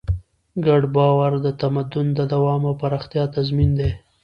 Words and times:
ګډ 0.65 0.83
باور 0.95 1.31
د 1.45 1.47
تمدن 1.61 2.07
د 2.15 2.19
دوام 2.33 2.61
او 2.69 2.73
پراختیا 2.81 3.23
تضمین 3.35 3.71
دی. 3.79 3.91